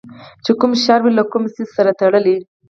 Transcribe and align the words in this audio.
چې 0.43 0.51
کوم 0.59 0.71
شر 0.83 0.99
وي 1.01 1.11
له 1.17 1.23
کوم 1.31 1.43
څیز 1.55 1.69
سره 1.77 1.91
تړلی 2.01 2.35